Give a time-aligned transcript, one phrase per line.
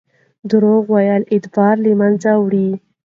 [0.49, 2.69] درواغ ویل اعتبار له منځه وړي.